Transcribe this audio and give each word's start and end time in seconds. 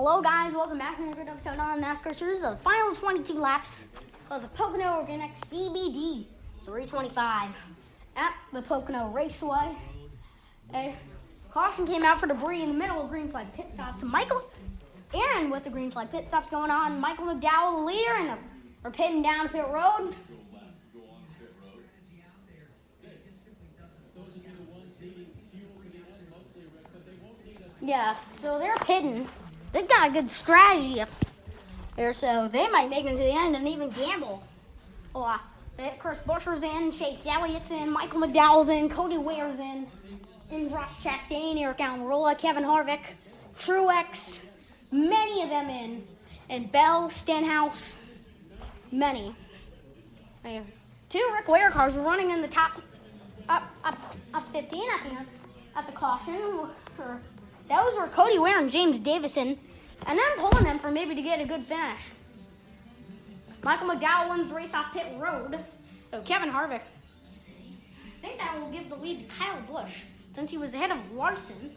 Hello, 0.00 0.22
guys. 0.22 0.54
Welcome 0.54 0.78
back 0.78 0.96
to 0.98 1.02
another 1.02 1.22
episode 1.22 1.58
on 1.58 1.82
NASCAR 1.82 2.12
is 2.12 2.40
The 2.40 2.54
final 2.54 2.94
22 2.94 3.34
laps 3.34 3.88
of 4.30 4.42
the 4.42 4.46
Pocono 4.46 4.98
Organic 4.98 5.34
CBD 5.34 6.24
325 6.62 7.66
at 8.14 8.32
the 8.52 8.62
Pocono 8.62 9.08
Raceway. 9.08 9.74
A 10.72 10.94
caution 11.50 11.84
came 11.84 12.04
out 12.04 12.20
for 12.20 12.28
debris 12.28 12.62
in 12.62 12.68
the 12.68 12.74
middle 12.76 13.02
of 13.02 13.10
green 13.10 13.28
flag 13.28 13.52
pit 13.52 13.72
stops. 13.72 14.04
Michael, 14.04 14.40
and 15.12 15.50
with 15.50 15.64
the 15.64 15.70
green 15.70 15.90
flag 15.90 16.12
pit 16.12 16.28
stops 16.28 16.48
going 16.48 16.70
on, 16.70 17.00
Michael 17.00 17.26
McDowell, 17.26 17.80
the 17.80 17.84
leader, 17.84 18.14
and 18.18 18.38
are 18.84 18.92
pitting 18.92 19.20
down 19.20 19.48
pit 19.48 19.66
road. 19.68 20.14
Yeah, 27.82 28.14
so 28.40 28.60
they're 28.60 28.76
pitting. 28.76 29.26
They've 29.72 29.88
got 29.88 30.08
a 30.08 30.12
good 30.12 30.30
strategy 30.30 31.00
up 31.00 31.08
there, 31.96 32.12
so 32.12 32.48
they 32.48 32.68
might 32.68 32.88
make 32.88 33.04
it 33.04 33.10
to 33.10 33.16
the 33.16 33.32
end 33.32 33.56
and 33.56 33.68
even 33.68 33.90
gamble 33.90 34.42
a 35.14 35.18
lot. 35.18 35.40
Chris 35.98 36.18
Buescher's 36.20 36.62
in, 36.62 36.90
Chase 36.90 37.24
Elliott's 37.24 37.70
in, 37.70 37.90
Michael 37.90 38.20
McDowell's 38.20 38.68
in, 38.68 38.88
Cody 38.88 39.16
Ware's 39.16 39.58
in, 39.58 39.86
and 40.50 40.68
Josh 40.68 41.04
Chastain, 41.04 41.56
Aric 41.56 41.76
Almirola, 41.76 42.36
Kevin 42.36 42.64
Harvick, 42.64 43.00
Truex, 43.58 44.44
many 44.90 45.42
of 45.42 45.50
them 45.50 45.68
in, 45.68 46.04
and 46.48 46.72
Bell, 46.72 47.08
Stenhouse, 47.08 47.98
many. 48.90 49.34
Two 51.08 51.30
Rick 51.34 51.48
Ware 51.48 51.70
cars 51.70 51.96
are 51.96 52.02
running 52.02 52.30
in 52.30 52.42
the 52.42 52.48
top, 52.48 52.80
up, 53.48 53.70
up, 53.84 54.16
up 54.34 54.46
15 54.48 54.82
at 54.90 55.04
the, 55.04 55.78
at 55.78 55.86
the 55.86 55.92
caution. 55.92 56.68
Those 57.68 57.96
were 57.96 58.08
Cody 58.08 58.38
Ware 58.38 58.58
and 58.58 58.70
James 58.70 58.98
Davison, 58.98 59.58
and 60.06 60.18
then 60.18 60.28
pulling 60.38 60.64
them 60.64 60.78
for 60.78 60.90
maybe 60.90 61.14
to 61.14 61.22
get 61.22 61.40
a 61.40 61.44
good 61.44 61.62
finish. 61.62 62.12
Michael 63.62 63.88
McDowell 63.88 64.30
wins 64.30 64.50
race 64.50 64.74
off 64.74 64.92
pit 64.92 65.06
road. 65.18 65.58
So 66.10 66.22
Kevin 66.22 66.50
Harvick. 66.50 66.80
I 66.80 68.26
think 68.26 68.38
that 68.38 68.58
will 68.58 68.70
give 68.70 68.88
the 68.88 68.96
lead 68.96 69.28
to 69.28 69.36
Kyle 69.36 69.60
Busch 69.70 70.04
since 70.34 70.50
he 70.50 70.58
was 70.58 70.74
ahead 70.74 70.90
of 70.90 71.12
Larson. 71.12 71.72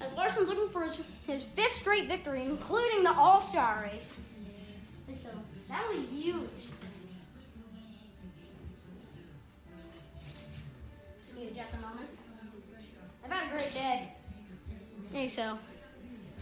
As 0.00 0.12
Larson's 0.12 0.48
looking 0.48 0.68
for 0.68 0.82
his, 0.82 1.02
his 1.26 1.44
fifth 1.44 1.72
straight 1.72 2.06
victory, 2.06 2.42
including 2.42 3.02
the 3.02 3.12
All 3.12 3.40
Star 3.40 3.88
race. 3.90 4.20
So 5.14 5.30
that'll 5.68 5.92
be 5.92 6.06
huge. 6.06 6.68
Okay, 15.16 15.28
so 15.28 15.58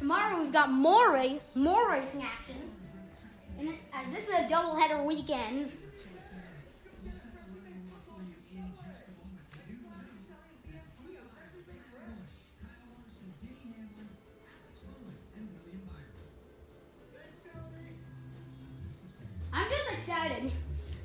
tomorrow 0.00 0.42
we've 0.42 0.52
got 0.52 0.68
more 0.68 1.16
more 1.54 1.92
racing 1.92 2.24
action. 2.24 2.56
And 3.56 3.68
as 3.92 4.10
this 4.12 4.28
is 4.28 4.34
a 4.34 4.52
doubleheader 4.52 5.04
weekend, 5.04 5.70
I'm 19.52 19.70
just 19.70 19.92
excited 19.92 20.50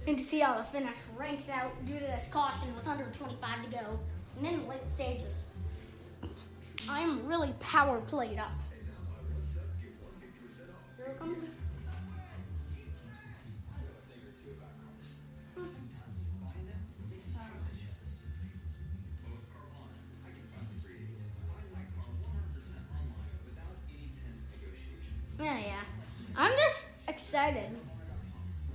and 0.08 0.18
to 0.18 0.24
see 0.24 0.40
how 0.40 0.58
the 0.58 0.64
finish 0.64 0.90
ranks 1.16 1.50
out 1.50 1.86
due 1.86 2.00
to 2.00 2.00
this 2.00 2.32
caution 2.34 2.74
with 2.74 2.88
under 2.88 3.06
25 3.12 3.64
to 3.66 3.70
go 3.70 4.00
and 4.38 4.46
then 4.46 4.64
the 4.64 4.70
late 4.70 4.88
stages. 4.88 5.46
I'm 7.00 7.26
really 7.26 7.54
power 7.62 8.02
played 8.02 8.38
up. 8.40 8.52
Here 10.98 11.08
it 11.08 11.18
comes. 11.18 11.52
Yeah, 25.40 25.58
yeah. 25.58 25.76
I'm 26.36 26.52
just 26.52 26.84
excited 27.08 27.64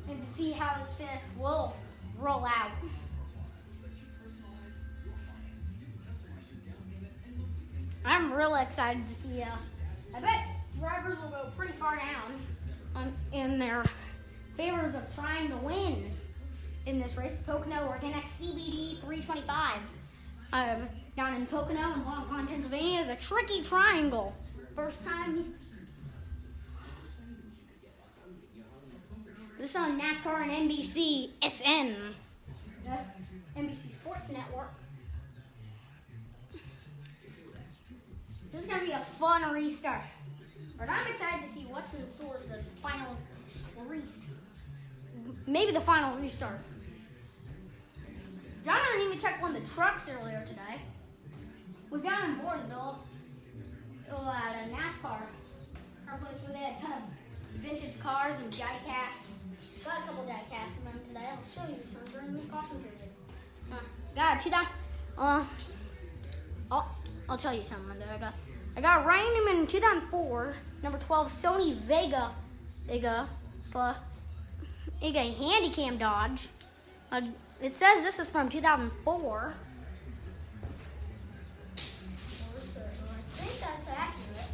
and 0.08 0.22
to 0.22 0.26
see 0.26 0.52
how 0.52 0.80
this 0.80 0.94
finish 0.94 1.10
will 1.38 1.76
roll 2.18 2.46
out. 2.46 2.70
Really 8.34 8.62
excited 8.62 9.02
to 9.02 9.12
see. 9.12 9.42
Uh, 9.42 9.48
I 10.14 10.20
bet 10.20 10.48
drivers 10.78 11.18
will 11.20 11.30
go 11.30 11.50
pretty 11.56 11.72
far 11.72 11.96
down 11.96 12.40
on, 12.96 13.12
in 13.32 13.58
their 13.58 13.84
favors 14.56 14.94
of 14.94 15.14
trying 15.14 15.50
to 15.50 15.56
win 15.58 16.10
in 16.86 17.00
this 17.00 17.16
race. 17.16 17.42
Pocono 17.46 17.86
Organic 17.88 18.24
CBD 18.24 19.00
325 19.00 19.90
uh, 20.52 20.76
down 21.16 21.34
in 21.34 21.46
Pocono 21.46 21.94
in 21.94 22.04
Long 22.04 22.26
Pond, 22.28 22.48
Pennsylvania. 22.48 23.04
The 23.04 23.16
Tricky 23.16 23.62
Triangle. 23.62 24.34
First 24.74 25.04
time. 25.04 25.54
This 29.58 29.70
is 29.70 29.76
on 29.76 30.00
NASCAR 30.00 30.42
and 30.42 30.70
NBC 30.70 31.30
SN. 31.42 31.94
NBC 33.56 33.92
Sports 33.92 34.30
Network. 34.32 34.74
This 38.54 38.66
is 38.66 38.70
gonna 38.70 38.84
be 38.84 38.92
a 38.92 39.00
fun 39.00 39.53
restart. 39.53 40.03
But 40.78 40.88
I'm 40.88 41.09
excited 41.09 41.44
to 41.44 41.53
see 41.53 41.62
what's 41.62 41.92
in 41.94 42.06
store 42.06 42.34
for 42.34 42.47
this 42.53 42.69
final 42.69 43.16
restart. 43.88 44.38
Maybe 45.48 45.72
the 45.72 45.81
final 45.81 46.16
restart. 46.16 46.60
John 48.64 48.78
didn't 48.93 49.06
even 49.09 49.19
check 49.19 49.43
one 49.43 49.56
of 49.56 49.60
the 49.60 49.75
trucks 49.75 50.09
earlier 50.09 50.44
today. 50.47 50.81
Was 51.91 52.03
down 52.03 52.31
in 52.31 52.37
Mooresville 52.37 52.97
at 54.09 54.69
a 54.69 54.72
NASCAR, 54.72 55.22
our 56.09 56.19
place 56.19 56.41
where 56.44 56.53
they 56.53 56.59
had 56.60 56.78
a 56.78 56.81
ton 56.81 56.93
of 56.93 57.60
vintage 57.60 57.98
cars 57.98 58.37
and 58.38 58.53
diecasts. 58.53 59.38
Got 59.84 59.98
a 59.98 60.03
couple 60.03 60.25
diecasts 60.25 60.78
in 60.78 60.84
them 60.84 61.00
today. 61.09 61.26
I'll 61.28 61.44
show 61.44 61.69
you 61.69 61.81
some 61.82 62.04
during 62.04 62.37
this 62.37 62.44
caution 62.44 62.76
period. 62.78 63.10
Uh, 63.72 63.76
got 64.14 64.41
a 64.41 64.44
2000. 64.44 64.69
Uh, 65.19 65.44
I'll, 67.28 67.36
tell 67.36 67.54
you 67.54 67.62
something 67.62 67.94
I 68.12 68.16
got. 68.18 68.34
I 68.76 68.80
got 68.80 69.06
Ryan 69.06 69.58
in 69.58 69.66
2004, 69.66 70.56
number 70.82 70.98
12, 70.98 71.28
Sony 71.28 71.74
Vega, 71.74 72.32
Vega, 72.86 73.28
Sla, 73.64 73.94
Vega 75.00 75.20
Handycam 75.20 75.96
Dodge. 75.98 76.48
Uh, 77.12 77.20
it 77.62 77.76
says 77.76 78.02
this 78.02 78.18
is 78.18 78.28
from 78.28 78.48
2004. 78.48 79.54
I 81.76 81.80
think 83.36 83.60
that's 83.60 83.86
accurate. 83.88 84.48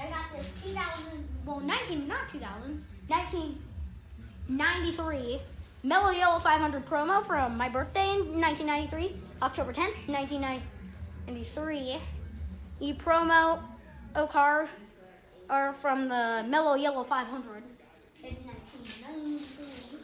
I 0.00 0.06
got 0.08 0.32
this 0.36 0.48
2000, 0.64 1.28
well, 1.44 1.60
19, 1.60 2.08
not 2.08 2.28
2000, 2.28 2.82
1993 3.08 5.40
Mellow 5.84 6.10
Yellow 6.12 6.38
500 6.38 6.86
promo 6.86 7.22
from 7.22 7.58
my 7.58 7.68
birthday 7.68 8.14
in 8.14 8.40
1993, 8.40 9.14
October 9.42 9.72
10th, 9.72 10.08
1993. 10.08 11.98
E 12.80 12.92
promo 12.94 13.60
car 14.30 14.68
are 15.50 15.72
from 15.72 16.08
the 16.08 16.44
Mellow 16.48 16.74
Yellow 16.74 17.04
500 17.04 17.62
in 18.22 18.34
1993. 18.34 19.98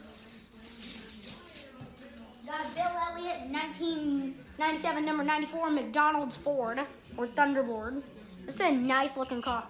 Got 2.45 2.65
a 2.65 2.69
Bill 2.75 2.91
Elliott 3.09 3.49
1997 3.49 5.05
number 5.05 5.23
94 5.23 5.69
McDonald's 5.71 6.37
Ford 6.37 6.79
or 7.17 7.27
Thunderbird. 7.27 8.03
This 8.45 8.55
is 8.55 8.61
a 8.61 8.71
nice 8.71 9.17
looking 9.17 9.41
car. 9.41 9.65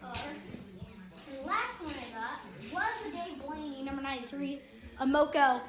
The 0.00 0.08
last 1.46 1.82
one 1.82 1.94
I 1.94 2.10
got 2.18 2.40
was 2.72 3.02
the 3.04 3.10
Dave 3.10 3.38
Blaney 3.46 3.82
number 3.82 4.02
93 4.02 4.60
Amoco. 5.00 5.60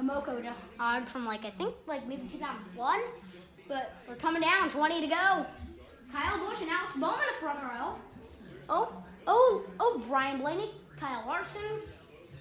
Amoco 0.00 0.42
Dodge 0.78 1.08
from 1.08 1.26
like 1.26 1.44
I 1.44 1.50
think 1.50 1.74
like 1.86 2.06
maybe 2.06 2.28
2001. 2.28 3.00
But 3.68 3.94
we're 4.08 4.14
coming 4.14 4.40
down, 4.40 4.70
20 4.70 5.02
to 5.02 5.06
go. 5.08 5.46
Kyle 6.12 6.38
Busch 6.38 6.62
and 6.62 6.70
Alex 6.70 6.94
Bowman 6.94 7.18
in 7.18 7.34
front 7.38 7.58
row. 7.62 7.96
Oh, 8.70 9.02
oh, 9.26 9.64
oh, 9.78 10.02
Ryan 10.08 10.40
Blaney, 10.40 10.70
Kyle 10.98 11.24
Larson, 11.26 11.82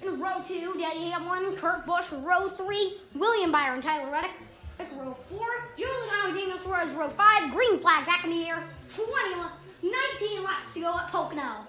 in 0.02 0.20
row 0.20 0.42
two, 0.44 0.74
Denny 0.78 1.10
Hamlin, 1.10 1.56
Kurt 1.58 1.86
Busch, 1.86 2.12
row 2.12 2.48
three, 2.48 2.98
William 3.14 3.52
Byron, 3.52 3.82
Tyler 3.82 4.10
Reddick, 4.12 4.32
pick 4.78 4.88
row 4.96 5.14
four, 5.14 5.48
Giuliano 5.76 6.38
Daniel 6.38 6.58
Suarez, 6.58 6.94
row 6.94 7.10
five, 7.10 7.52
green 7.52 7.80
flag 7.80 8.06
back 8.06 8.24
in 8.24 8.32
the 8.32 8.46
air, 8.48 8.64
20, 8.88 9.36
19 9.84 10.44
laps 10.44 10.74
to 10.74 10.80
go 10.80 10.98
at 10.98 11.08
Pocono. 11.10 11.68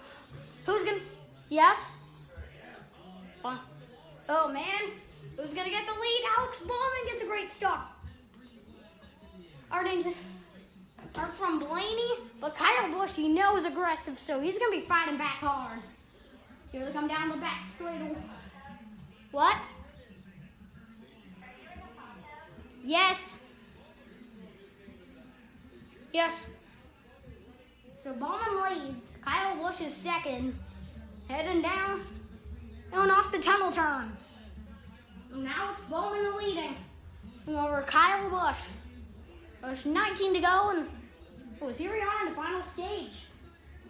Who's 0.67 0.85
gonna, 0.85 1.01
yes? 1.49 1.93
Fun. 3.43 3.59
Oh 4.29 4.49
man, 4.53 4.93
who's 5.37 5.55
gonna 5.55 5.71
get 5.71 5.87
the 5.87 5.93
lead? 5.93 6.25
Alex 6.39 6.61
Bowman 6.61 7.07
gets 7.07 7.23
a 7.23 7.27
great 7.27 7.51
start. 7.51 7.81
All 9.71 9.79
Arlington 9.79 10.15
are 11.17 11.27
from 11.27 11.59
Blaney, 11.59 12.13
but 12.41 12.55
Kyle 12.55 12.91
Busch, 12.91 13.19
you 13.19 13.29
know, 13.29 13.57
is 13.57 13.65
aggressive, 13.65 14.19
so 14.19 14.41
he's 14.41 14.59
gonna 14.59 14.71
be 14.71 14.81
fighting 14.81 15.19
back 15.19 15.37
hard. 15.37 15.81
Here 16.73 16.85
they 16.85 16.93
come 16.93 17.09
down 17.09 17.31
the 17.31 17.37
back 17.37 17.65
straight. 17.65 18.17
What? 19.31 19.57
Yes. 22.83 23.41
Yes. 26.13 26.51
So 27.97 28.15
Bowman 28.15 28.87
leads. 28.87 29.17
Kyle 29.25 29.57
Busch 29.57 29.81
is 29.81 29.95
second. 29.95 30.59
Heading 31.29 31.63
down 31.63 32.03
and 32.93 33.11
off 33.11 33.31
the 33.31 33.39
tunnel 33.39 33.71
turn. 33.71 34.17
Now 35.35 35.73
it's 35.73 35.85
Bowman 35.85 36.37
leading 36.37 36.75
over 37.49 37.83
Kyle 37.83 38.29
Busch. 38.31 38.69
There's 39.63 39.87
19 39.87 40.35
to 40.35 40.41
go, 40.41 40.71
and 40.71 40.89
oh, 41.61 41.69
here 41.69 41.93
we 41.93 42.01
are 42.01 42.21
in 42.23 42.29
the 42.31 42.35
final 42.35 42.63
stage. 42.63 43.27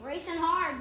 Racing 0.00 0.36
hard. 0.36 0.76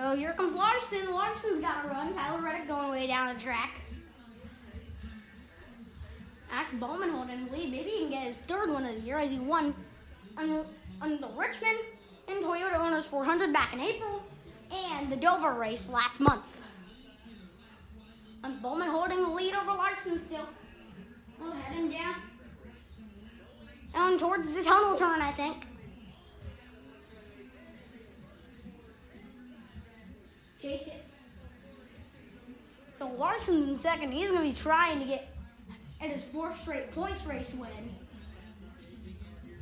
Oh, 0.00 0.14
here 0.14 0.32
comes 0.32 0.54
Larson. 0.54 1.12
Larson's 1.12 1.60
got 1.60 1.82
to 1.82 1.88
run. 1.88 2.14
Tyler 2.14 2.40
Reddick 2.40 2.68
going 2.68 2.90
way 2.90 3.06
down 3.08 3.34
the 3.34 3.40
track. 3.40 3.80
Act 6.50 6.78
Bowman 6.78 7.10
holding 7.10 7.46
the 7.46 7.52
lead. 7.52 7.70
Maybe 7.70 7.90
he 7.90 7.98
can 8.00 8.10
get 8.10 8.22
his 8.24 8.38
third 8.38 8.70
one 8.70 8.84
of 8.84 8.94
the 8.94 9.00
year 9.00 9.18
as 9.18 9.30
he 9.30 9.38
won 9.38 9.74
on, 10.36 10.64
on 11.02 11.20
the 11.20 11.28
Richmond 11.36 11.78
and 12.28 12.42
Toyota 12.42 12.76
Owners 12.76 13.06
400 13.06 13.52
back 13.52 13.72
in 13.72 13.80
April 13.80 14.17
and 14.98 15.10
the 15.10 15.16
Dover 15.16 15.52
race 15.52 15.90
last 15.90 16.20
month. 16.20 16.42
And 18.42 18.60
Bowman 18.60 18.88
holding 18.88 19.22
the 19.22 19.30
lead 19.30 19.54
over 19.54 19.72
Larson 19.72 20.20
still. 20.20 20.48
We'll 21.40 21.52
head 21.52 21.90
down. 21.90 22.14
Down 23.94 24.18
towards 24.18 24.54
the 24.54 24.64
tunnel 24.64 24.96
turn, 24.96 25.20
I 25.20 25.30
think. 25.32 25.64
It. 30.60 31.04
So 32.92 33.08
Larson's 33.08 33.64
in 33.64 33.76
second. 33.76 34.12
He's 34.12 34.30
going 34.30 34.42
to 34.42 34.48
be 34.48 34.54
trying 34.54 34.98
to 34.98 35.06
get 35.06 35.34
at 36.00 36.10
his 36.10 36.24
fourth 36.24 36.60
straight 36.60 36.92
points 36.94 37.24
race 37.24 37.54
win. 37.54 37.94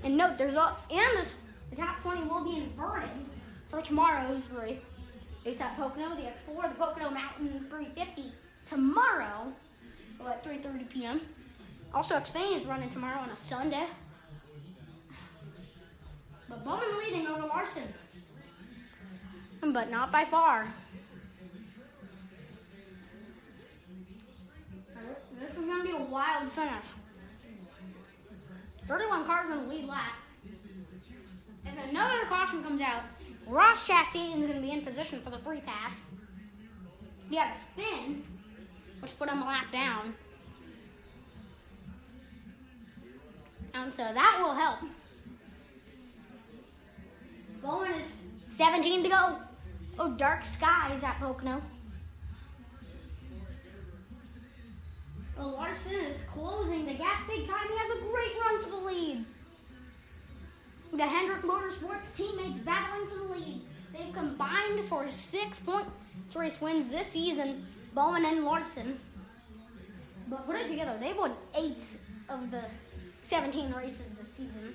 And 0.03 0.17
note, 0.17 0.39
there's 0.39 0.57
all 0.57 0.77
and 0.91 1.19
this 1.19 1.39
the 1.71 1.77
top 1.77 2.01
20 2.01 2.25
will 2.25 2.45
be 2.45 2.57
inverted 2.57 3.09
for 3.67 3.81
tomorrow's 3.81 4.51
race. 4.51 4.79
Based 5.47 5.61
at 5.61 5.77
Pocono, 5.77 6.17
the 6.17 6.27
Explorer, 6.27 6.71
the 6.71 6.75
Pocono 6.75 7.09
Mountains 7.09 7.69
350 7.69 8.33
tomorrow 8.65 9.53
well, 10.19 10.29
at 10.29 10.45
3.30 10.45 10.91
p.m. 10.91 11.21
Also, 11.95 12.17
Xfinity 12.17 12.63
is 12.63 12.67
running 12.67 12.91
tomorrow 12.91 13.21
on 13.21 13.31
a 13.31 13.37
Sunday. 13.37 13.87
But 16.49 16.65
Bowman 16.65 16.89
leading 16.99 17.29
over 17.29 17.47
Larson. 17.47 17.85
But 19.61 19.89
not 19.89 20.11
by 20.11 20.25
far. 20.25 20.67
This 25.39 25.57
is 25.57 25.65
going 25.65 25.79
to 25.79 25.85
be 25.87 25.93
a 25.93 26.03
wild 26.07 26.49
finish. 26.49 26.87
31 28.89 29.25
cars 29.25 29.49
in 29.49 29.59
the 29.59 29.73
lead 29.73 29.87
lap. 29.87 30.15
If 31.65 31.91
another 31.91 32.25
caution 32.25 32.65
comes 32.65 32.81
out, 32.81 33.05
Ross 33.47 33.87
Chastain 33.87 34.35
is 34.35 34.41
going 34.41 34.55
to 34.55 34.61
be 34.61 34.73
in 34.73 34.83
position 34.83 35.21
for 35.21 35.31
the 35.31 35.39
free 35.39 35.61
pass. 35.61 36.03
He 37.31 37.37
had 37.37 37.55
a 37.55 37.57
spin, 37.57 38.25
which 39.01 39.17
put 39.19 39.29
him 39.31 39.43
a 39.43 39.47
lap 39.47 39.71
down. 39.71 40.15
And 43.75 43.93
so 43.93 44.03
that 44.03 44.39
will 44.41 44.55
help. 44.55 44.79
Bowman 47.63 47.93
is 47.93 48.17
17 48.47 49.05
to 49.05 49.11
go. 49.11 49.39
Oh, 49.99 50.15
dark 50.17 50.45
skies 50.45 51.03
at 51.03 51.19
Pocono. 51.21 51.63
Well, 55.37 55.51
Larson 55.51 55.93
is 55.93 56.21
closing 56.31 56.87
the 56.87 56.95
gap 56.95 57.29
big 57.29 57.47
time. 57.47 57.67
He 57.69 57.77
has 57.77 57.99
a 57.99 58.03
great 58.03 58.33
run 58.41 58.63
to 58.63 58.71
the 58.71 58.77
lead. 58.77 59.25
The 60.97 61.03
Hendrick 61.03 61.43
Motorsports 61.43 62.17
teammates 62.17 62.59
battling 62.61 63.07
for 63.07 63.17
the 63.17 63.35
lead. 63.35 63.61
They've 63.93 64.13
combined 64.15 64.81
for 64.81 65.07
six 65.11 65.61
point 65.61 65.87
race 66.35 66.59
wins 66.61 66.91
this 66.91 67.09
season, 67.09 67.67
Bowman 67.95 68.25
and 68.25 68.45
Larson. 68.45 68.99
But 70.29 70.47
put 70.47 70.57
it 70.57 70.69
together, 70.69 70.97
they've 70.99 71.17
won 71.17 71.33
eight 71.55 71.83
of 72.31 72.51
the 72.51 72.65
17 73.21 73.73
races 73.73 74.15
this 74.15 74.33
season. 74.33 74.75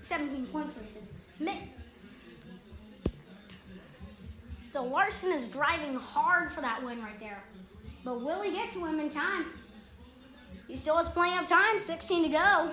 17 0.00 0.46
points 0.46 0.78
races. 0.78 1.12
So 4.64 4.84
Larson 4.84 5.32
is 5.32 5.48
driving 5.48 5.96
hard 5.96 6.50
for 6.50 6.62
that 6.62 6.82
win 6.82 7.02
right 7.02 7.20
there. 7.20 7.42
But 8.04 8.22
will 8.22 8.40
he 8.40 8.52
get 8.52 8.70
to 8.72 8.86
him 8.86 9.00
in 9.00 9.10
time? 9.10 9.46
He 10.66 10.76
still 10.76 10.96
has 10.96 11.08
plenty 11.08 11.38
of 11.38 11.46
time, 11.46 11.78
16 11.78 12.22
to 12.24 12.28
go. 12.30 12.70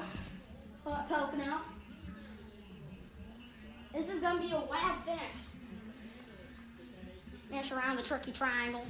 But 0.85 1.09
Pocono. 1.09 1.74
This 3.95 4.09
is 4.09 4.19
going 4.19 4.35
to 4.35 4.41
be 4.41 4.51
a 4.51 4.59
wild 4.59 5.03
finish. 5.05 5.21
Finish 7.49 7.71
around 7.71 7.95
the 7.95 8.03
tricky 8.03 8.33
triangle. 8.33 8.83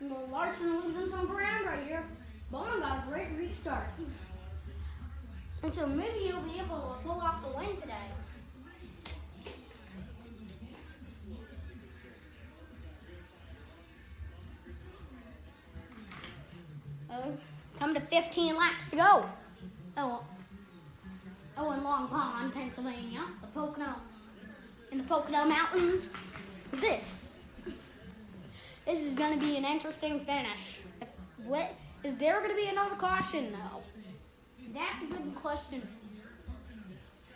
Well, 0.00 0.28
Larson 0.32 0.80
losing 0.80 1.10
some 1.10 1.26
ground 1.26 1.66
right 1.66 1.84
here. 1.86 2.04
Bowman 2.50 2.80
got 2.80 3.06
a 3.06 3.10
great 3.10 3.28
restart. 3.36 3.88
And 5.62 5.74
so 5.74 5.86
maybe 5.86 6.20
he'll 6.20 6.40
be 6.40 6.58
able 6.58 6.96
to 6.96 7.06
pull 7.06 7.20
off 7.20 7.42
the 7.42 7.48
win 7.48 7.76
today. 7.76 7.94
Oh, 17.10 17.36
come 17.78 17.94
to 17.94 18.00
15 18.00 18.56
laps 18.56 18.88
to 18.88 18.96
go. 18.96 19.28
Oh, 19.98 20.24
Long 21.84 22.08
Pond, 22.08 22.50
Pennsylvania, 22.54 23.20
the 23.42 23.46
Pocono, 23.48 23.94
in 24.90 24.96
the 24.96 25.04
Pocono 25.04 25.44
Mountains. 25.44 26.10
This, 26.72 27.26
this 28.86 29.06
is 29.06 29.14
going 29.14 29.38
to 29.38 29.44
be 29.44 29.58
an 29.58 29.66
interesting 29.66 30.20
finish. 30.20 30.80
If, 31.02 31.08
what 31.44 31.74
is 32.02 32.16
there 32.16 32.38
going 32.38 32.48
to 32.48 32.56
be 32.56 32.68
another 32.68 32.96
caution 32.96 33.52
though? 33.52 33.82
That's 34.72 35.02
a 35.02 35.06
good 35.06 35.34
question. 35.34 35.86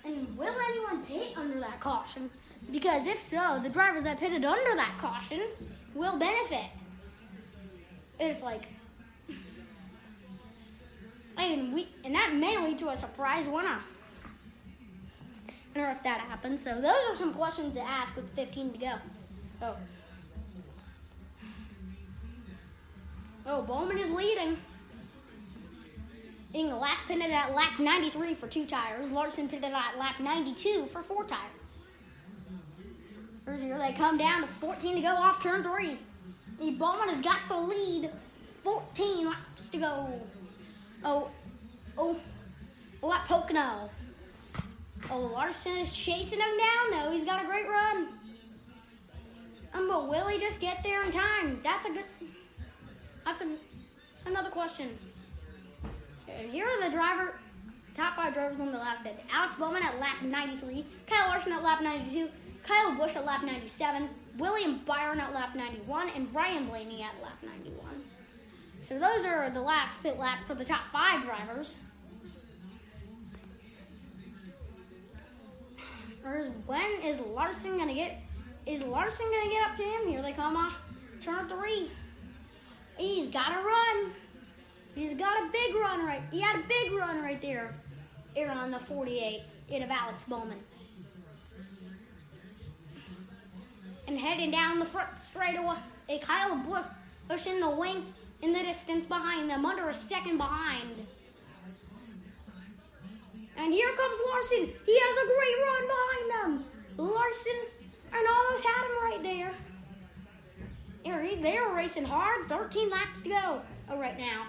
And 0.07 0.35
will 0.39 0.55
anyone 0.71 1.05
pit 1.05 1.35
under 1.37 1.61
that 1.61 1.79
caution? 1.79 2.31
Because 2.73 3.07
if 3.07 3.19
so, 3.19 3.61
the 3.63 3.69
driver 3.69 4.01
that 4.01 4.19
pitted 4.19 4.47
under 4.47 4.75
that 4.77 4.95
caution 4.97 5.43
will 5.95 6.19
benefit. 6.19 6.71
If 8.19 8.43
like 8.43 8.67
and 11.37 11.75
we 11.75 11.89
and 12.03 12.15
that 12.15 12.35
may 12.35 12.57
lead 12.57 12.79
to 12.79 12.89
a 12.89 12.97
surprise 12.97 13.47
winner 13.47 13.79
if 15.87 16.03
that 16.03 16.21
happens. 16.21 16.63
So 16.63 16.75
those 16.81 17.07
are 17.09 17.15
some 17.15 17.33
questions 17.35 17.75
to 17.77 17.83
ask 17.83 18.17
with 18.17 18.29
15 18.35 18.73
to 18.73 18.79
go. 18.79 18.93
Oh. 19.63 19.77
Oh, 23.47 23.63
Bowman 23.63 23.99
is 23.99 24.11
leading. 24.11 24.59
In 26.55 26.71
the 26.71 26.77
last 26.77 27.07
pitted 27.07 27.31
at 27.31 27.55
lap 27.55 27.79
93 27.79 28.35
for 28.35 28.49
two 28.49 28.67
tires. 28.67 29.11
Larson 29.11 29.49
pitted 29.49 29.73
at 29.73 29.99
lap 29.99 30.19
92 30.21 30.87
for 30.87 31.03
four 31.03 31.25
tires. 31.25 31.43
Here 33.57 33.79
they 33.79 33.93
come 33.93 34.19
down 34.19 34.43
to 34.43 34.47
14 34.47 34.97
to 34.97 35.01
go 35.01 35.09
off 35.09 35.43
turn 35.43 35.63
three. 35.63 35.99
The 36.61 36.73
Bowman 36.73 37.09
has 37.09 37.23
got 37.23 37.39
the 37.49 37.57
lead. 37.57 38.11
14 38.63 39.27
laps 39.27 39.69
to 39.71 39.79
go. 39.79 40.21
Oh, 41.03 41.31
oh, 41.97 42.21
oh, 43.03 43.13
at 43.13 43.25
Pocono. 43.25 43.89
Oh, 45.11 45.31
Larson 45.33 45.77
is 45.77 45.93
chasing 45.93 46.41
him 46.41 46.59
down, 46.59 46.91
though. 46.91 47.13
He's 47.13 47.25
got 47.25 47.43
a 47.43 47.47
great 47.47 47.69
run. 47.69 48.09
Um, 49.75 49.89
but 49.89 50.09
will 50.09 50.27
he 50.29 50.39
just 50.39 50.61
get 50.61 50.83
there 50.83 51.03
in 51.03 51.11
time? 51.11 51.61
That's 51.63 51.87
a 51.87 51.91
good. 51.91 52.05
That's 53.25 53.43
a, 53.43 53.57
another 54.27 54.51
question. 54.51 54.99
And 56.29 56.51
here 56.51 56.67
are 56.67 56.89
the 56.89 56.95
driver, 56.95 57.39
top 57.95 58.17
five 58.17 58.35
drivers 58.35 58.61
on 58.61 58.73
the 58.73 58.79
last 58.79 59.03
bit. 59.03 59.19
Alex 59.33 59.57
Bowman 59.57 59.83
at 59.83 59.99
lap 59.99 60.23
93, 60.23 60.85
Kyle 61.07 61.29
Larson 61.29 61.53
at 61.53 61.63
lap 61.63 61.83
92, 61.83 62.29
Kyle 62.63 62.95
Busch 62.95 63.17
at 63.17 63.25
lap 63.25 63.43
97, 63.43 64.09
William 64.39 64.79
Byron 64.87 65.21
at 65.21 65.35
lap 65.35 65.55
91, 65.55 66.11
and 66.15 66.33
Ryan 66.35 66.67
Blaney 66.67 67.03
at 67.03 67.15
lap 67.23 67.39
91. 67.43 67.87
So 68.81 68.99
those 68.99 69.27
are 69.27 69.51
the 69.51 69.61
last 69.61 70.03
pit 70.03 70.19
lap 70.19 70.45
for 70.47 70.55
the 70.55 70.65
top 70.65 70.83
five 70.93 71.23
drivers. 71.25 71.77
Or 76.25 76.37
is 76.37 76.51
when 76.67 77.03
is 77.03 77.21
Larson 77.21 77.79
gonna 77.79 77.95
get? 77.95 78.21
Is 78.67 78.83
Larson 78.83 79.27
gonna 79.31 79.51
get 79.51 79.71
up 79.71 79.77
to 79.77 79.83
him? 79.83 80.09
Here 80.09 80.23
they 80.23 80.33
come 80.33 80.57
off 80.57 80.75
turn 81.21 81.49
three. 81.49 81.91
He's 82.97 83.29
got 83.29 83.49
to 83.49 83.61
run. 83.61 84.13
He's 84.95 85.15
got 85.15 85.45
a 85.45 85.51
big 85.53 85.75
run 85.77 86.05
right. 86.07 86.23
He 86.33 86.41
had 86.41 86.57
a 86.57 86.63
big 86.67 86.93
run 86.93 87.23
right 87.23 87.41
there. 87.41 87.75
Here 88.35 88.51
on 88.51 88.71
the 88.71 88.79
48 88.79 89.43
in 89.71 89.83
of 89.83 89.91
Alex 89.91 90.25
Bowman. 90.25 90.59
And 94.07 94.19
heading 94.19 94.51
down 94.51 94.79
the 94.79 94.85
front 94.85 95.19
straight 95.19 95.57
away, 95.57 95.77
a 96.09 96.19
Kyle 96.19 96.57
Busch 97.29 97.47
in 97.47 97.61
the 97.61 97.71
wing 97.71 98.13
in 98.41 98.53
the 98.53 98.61
distance 98.61 99.07
behind 99.07 99.51
them, 99.51 99.67
under 99.67 99.89
a 99.89 99.95
second 99.95 100.39
behind. 100.39 101.07
And 103.59 103.73
here 103.73 103.93
comes 103.93 104.17
Larson. 104.27 104.71
He 104.87 104.99
has 104.99 105.17
a 105.17 105.27
great 105.27 105.59
run 105.67 105.85
behind 105.87 106.31
them. 106.31 106.65
Larson 106.97 107.61
and 108.13 108.27
almost 108.27 108.65
had 108.65 108.85
him 108.87 109.05
right 109.05 109.23
there. 109.23 109.53
They 111.41 111.57
are 111.57 111.75
racing 111.75 112.05
hard. 112.05 112.49
13 112.49 112.91
laps 112.91 113.23
to 113.23 113.29
go 113.29 113.63
oh, 113.89 113.99
right 113.99 114.19
now. 114.19 114.47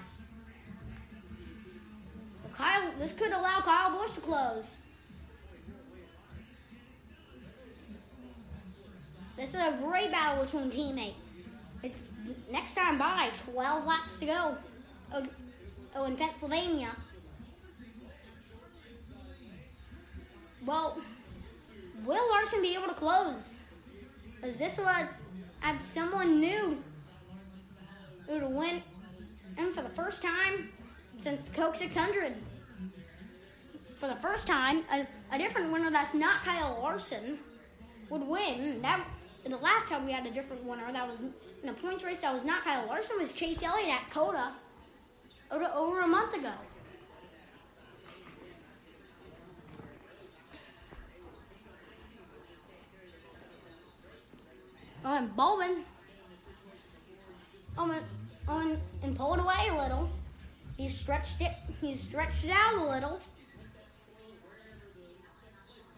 Kyle, 2.53 2.91
this 2.99 3.13
could 3.13 3.31
allow 3.31 3.61
Kyle 3.61 3.91
Busch 3.91 4.11
to 4.11 4.21
close. 4.21 4.77
This 9.37 9.53
is 9.53 9.61
a 9.61 9.77
great 9.81 10.11
battle 10.11 10.43
between 10.43 10.69
teammates. 10.69 11.15
It's 11.83 12.13
next 12.51 12.73
time 12.73 12.97
by 12.97 13.29
12 13.51 13.85
laps 13.85 14.19
to 14.19 14.25
go. 14.25 14.57
Oh, 15.13 15.23
oh 15.95 16.05
in 16.05 16.17
Pennsylvania. 16.17 16.89
Well, 20.65 20.97
will 22.05 22.29
Larson 22.29 22.61
be 22.61 22.75
able 22.75 22.87
to 22.87 22.93
close? 22.93 23.53
Is 24.43 24.57
this 24.57 24.77
what 24.77 25.07
had 25.59 25.81
someone 25.81 26.39
new 26.39 26.81
who 28.27 28.39
to 28.39 28.47
win 28.47 28.81
and 29.57 29.73
for 29.73 29.81
the 29.81 29.89
first 29.89 30.21
time 30.21 30.69
since 31.17 31.43
the 31.43 31.51
Coke 31.51 31.75
600? 31.75 32.33
For 33.95 34.07
the 34.07 34.15
first 34.15 34.47
time, 34.47 34.83
a, 34.91 35.05
a 35.33 35.37
different 35.37 35.73
winner 35.73 35.91
that's 35.91 36.13
not 36.13 36.43
Kyle 36.43 36.79
Larson 36.81 37.39
would 38.09 38.25
win. 38.25 38.81
That 38.81 39.05
the 39.45 39.57
last 39.57 39.89
time 39.89 40.05
we 40.05 40.11
had 40.11 40.25
a 40.25 40.31
different 40.31 40.63
winner 40.63 40.91
that 40.91 41.07
was 41.07 41.21
in 41.63 41.69
a 41.69 41.73
points 41.73 42.03
race 42.03 42.21
that 42.21 42.31
was 42.31 42.45
not 42.45 42.63
Kyle 42.63 42.85
Larson 42.87 43.17
was 43.17 43.33
Chase 43.33 43.63
Elliott 43.63 43.89
at 43.89 44.17
over, 45.51 45.71
over 45.73 46.01
a 46.01 46.07
month 46.07 46.33
ago. 46.33 46.51
Oh, 55.05 55.17
and 55.17 55.35
Bowman. 55.35 55.83
Oh, 57.77 58.77
and, 59.03 59.17
pulled 59.17 59.39
away 59.39 59.69
a 59.71 59.75
little. 59.75 60.09
He 60.77 60.87
stretched 60.87 61.41
it. 61.41 61.53
He 61.81 61.93
stretched 61.93 62.43
it 62.43 62.51
out 62.51 62.77
a 62.77 62.89
little. 62.89 63.19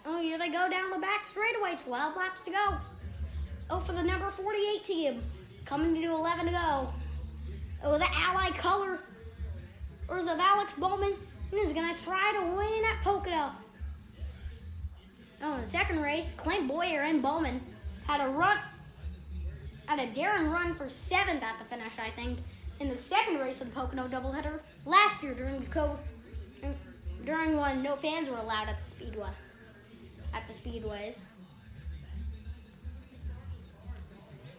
Oh, 0.05 0.21
here 0.21 0.37
they 0.37 0.49
go 0.49 0.69
down 0.69 0.91
the 0.91 0.99
back 0.99 1.23
straightaway. 1.23 1.75
12 1.75 2.15
laps 2.15 2.43
to 2.43 2.51
go. 2.51 2.75
Oh, 3.69 3.79
for 3.79 3.93
the 3.93 4.03
number 4.03 4.29
48 4.29 4.83
team. 4.83 5.21
Coming 5.65 5.95
to 5.95 6.01
do 6.01 6.11
11 6.11 6.45
to 6.47 6.51
go. 6.51 6.93
Oh, 7.83 7.97
the 7.97 8.07
ally 8.13 8.51
color 8.51 8.99
Or 10.07 10.17
is 10.17 10.27
of 10.27 10.39
Alex 10.39 10.75
Bowman 10.75 11.15
is 11.53 11.73
going 11.73 11.93
to 11.93 12.03
try 12.03 12.33
to 12.33 12.57
win 12.57 12.83
at 12.85 13.01
Pocono. 13.03 13.51
Oh, 15.43 15.55
in 15.55 15.61
the 15.61 15.67
second 15.67 16.01
race, 16.01 16.35
Clint 16.35 16.67
Bowyer 16.67 17.01
and 17.01 17.21
Bowman 17.21 17.59
had 18.07 18.21
a 18.21 18.29
run, 18.29 18.59
had 19.85 19.99
a 19.99 20.07
daring 20.13 20.49
run 20.49 20.73
for 20.73 20.87
seventh 20.87 21.43
at 21.43 21.59
the 21.59 21.65
finish, 21.65 21.99
I 21.99 22.09
think, 22.09 22.39
in 22.79 22.89
the 22.89 22.95
second 22.95 23.39
race 23.39 23.61
of 23.61 23.67
the 23.67 23.73
Pocono 23.73 24.07
doubleheader 24.07 24.59
last 24.85 25.21
year 25.21 25.33
during 25.33 25.59
the 25.59 25.67
code, 25.67 25.97
during 27.25 27.57
when 27.57 27.83
no 27.83 27.95
fans 27.95 28.29
were 28.29 28.37
allowed 28.37 28.69
at 28.69 28.81
the 28.81 28.89
speedway, 28.89 29.29
at 30.33 30.47
the 30.47 30.53
speedways. 30.53 31.23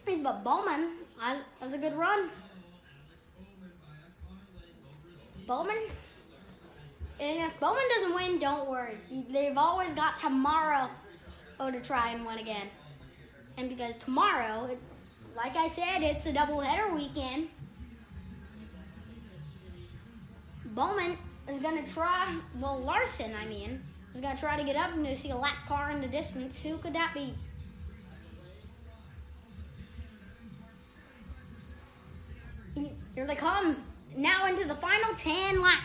But 0.05 0.43
Bowman 0.43 0.89
has, 1.19 1.41
has 1.59 1.73
a 1.73 1.77
good 1.77 1.93
run. 1.95 2.29
Bowman, 5.47 5.77
and 7.19 7.39
if 7.39 7.59
Bowman 7.59 7.83
doesn't 7.95 8.15
win, 8.15 8.39
don't 8.39 8.69
worry. 8.69 8.97
They've 9.29 9.57
always 9.57 9.93
got 9.93 10.15
tomorrow 10.15 10.89
oh, 11.59 11.71
to 11.71 11.81
try 11.81 12.11
and 12.11 12.25
win 12.25 12.39
again. 12.39 12.67
And 13.57 13.69
because 13.69 13.95
tomorrow, 13.97 14.77
like 15.35 15.55
I 15.55 15.67
said, 15.67 16.01
it's 16.01 16.25
a 16.27 16.33
doubleheader 16.33 16.93
weekend. 16.93 17.49
Bowman 20.67 21.17
is 21.47 21.59
going 21.59 21.83
to 21.83 21.91
try, 21.91 22.35
well, 22.59 22.79
Larson, 22.79 23.33
I 23.39 23.45
mean, 23.45 23.81
is 24.13 24.21
going 24.21 24.35
to 24.35 24.39
try 24.39 24.57
to 24.57 24.63
get 24.63 24.75
up 24.75 24.93
and 24.93 25.05
to 25.05 25.15
see 25.15 25.29
a 25.29 25.35
lap 25.35 25.65
car 25.67 25.91
in 25.91 26.01
the 26.01 26.07
distance. 26.07 26.61
Who 26.61 26.77
could 26.77 26.93
that 26.93 27.13
be? 27.13 27.33
Here 33.15 33.27
they 33.27 33.35
come. 33.35 33.77
Now 34.15 34.47
into 34.47 34.67
the 34.67 34.75
final 34.75 35.13
10 35.15 35.61
lap. 35.61 35.81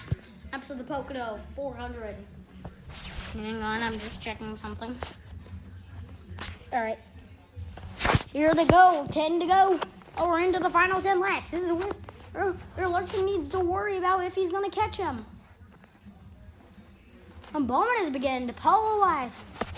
laps 0.53 0.71
of 0.71 0.79
the 0.79 0.85
Pocono 0.85 1.39
400. 1.55 2.17
Hang 3.35 3.63
on, 3.63 3.83
I'm 3.83 3.99
just 3.99 4.23
checking 4.23 4.57
something. 4.57 4.97
All 6.73 6.81
right. 6.81 6.99
Here 8.39 8.55
they 8.55 8.67
go. 8.67 9.05
10 9.11 9.41
to 9.41 9.47
go. 9.47 9.81
Oh, 10.17 10.29
we're 10.29 10.45
into 10.45 10.61
the 10.61 10.71
final 10.71 11.03
10 11.03 11.19
laps. 11.19 11.51
This 11.51 11.65
is 11.65 11.73
where, 11.73 12.55
Larson 12.89 13.27
needs 13.27 13.49
to 13.49 13.59
worry 13.59 13.97
about 13.97 14.23
if 14.23 14.37
he's 14.37 14.53
going 14.53 14.71
to 14.71 14.71
catch 14.71 14.97
him. 14.97 15.27
And 17.53 17.67
Bowman 17.67 17.97
is 17.99 18.11
beginning 18.11 18.47
to 18.47 18.55
pull 18.55 19.03
away. 19.03 19.29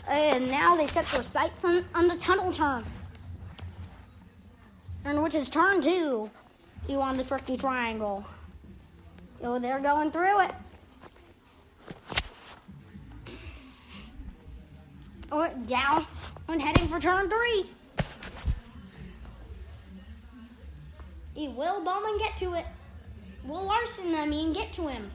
And 0.06 0.50
now 0.50 0.76
they 0.76 0.86
set 0.86 1.06
their 1.06 1.22
sights 1.22 1.64
on, 1.64 1.86
on 1.94 2.06
the 2.06 2.16
tunnel 2.16 2.50
turn. 2.50 2.84
And 5.06 5.22
which 5.22 5.34
is 5.34 5.48
turn 5.48 5.80
two. 5.80 6.30
You 6.86 7.00
on 7.00 7.16
the 7.16 7.24
tricky 7.24 7.56
triangle. 7.56 8.26
Oh, 9.42 9.58
they're 9.58 9.80
going 9.80 10.10
through 10.10 10.42
it. 10.42 10.50
Oh, 15.32 15.48
down 15.64 16.04
and 16.46 16.60
heading 16.60 16.88
for 16.88 17.00
turn 17.00 17.30
three. 17.30 17.64
He 21.40 21.48
will 21.48 21.82
Bowman 21.82 22.18
get 22.18 22.36
to 22.36 22.52
it. 22.52 22.66
Will 23.46 23.64
Larson, 23.64 24.14
I 24.14 24.26
mean, 24.26 24.52
get 24.52 24.74
to 24.74 24.88
him. 24.88 25.10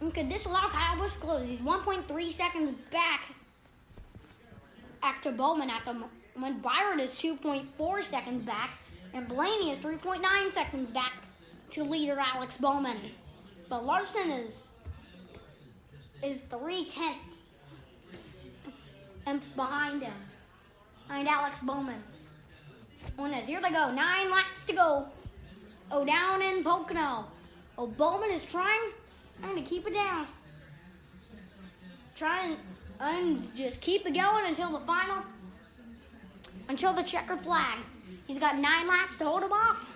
And 0.00 0.14
could 0.14 0.30
this 0.30 0.46
allow 0.46 0.70
Kyle 0.70 0.96
Busch 0.96 1.16
close? 1.16 1.50
He's 1.50 1.60
1.3 1.60 2.28
seconds 2.30 2.72
back. 2.90 3.28
after 5.02 5.32
Bowman 5.32 5.68
at 5.68 5.84
the 5.84 6.02
when 6.40 6.60
Byron 6.60 6.98
is 6.98 7.10
2.4 7.10 8.02
seconds 8.02 8.46
back. 8.46 8.78
And 9.12 9.28
Blaney 9.28 9.70
is 9.70 9.76
3.9 9.80 10.50
seconds 10.50 10.92
back 10.92 11.12
to 11.72 11.84
leader 11.84 12.18
Alex 12.18 12.56
Bowman. 12.56 12.96
But 13.68 13.84
Larson 13.84 14.30
is 14.30 14.66
is 16.24 16.44
three 16.44 16.88
tenths 19.26 19.52
behind 19.52 20.00
him. 20.04 20.14
Behind 21.06 21.28
Alex 21.28 21.60
Bowman. 21.60 22.02
One 23.16 23.34
is 23.34 23.48
here 23.48 23.60
they 23.60 23.70
go. 23.70 23.92
Nine 23.92 24.30
laps 24.30 24.64
to 24.66 24.72
go. 24.72 25.06
Oh, 25.90 26.04
down 26.04 26.42
in 26.42 26.62
Pocono. 26.62 27.26
Oh, 27.76 27.86
Bowman 27.86 28.30
is 28.30 28.44
trying. 28.44 28.92
I'm 29.42 29.50
gonna 29.50 29.62
keep 29.62 29.86
it 29.86 29.94
down. 29.94 30.26
Trying 32.14 32.56
and 33.00 33.54
just 33.54 33.80
keep 33.80 34.06
it 34.06 34.14
going 34.14 34.46
until 34.46 34.70
the 34.72 34.80
final, 34.80 35.22
until 36.68 36.92
the 36.92 37.02
checker 37.02 37.36
flag. 37.36 37.78
He's 38.26 38.38
got 38.38 38.58
nine 38.58 38.86
laps 38.86 39.16
to 39.18 39.24
hold 39.24 39.42
him 39.42 39.52
off. 39.52 39.88